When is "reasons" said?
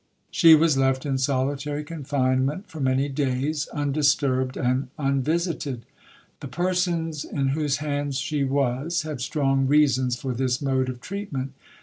9.67-10.15